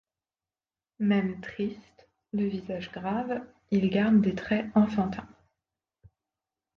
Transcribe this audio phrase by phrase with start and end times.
[0.97, 5.29] Même triste, le visage grave, il garde des traits enfantins.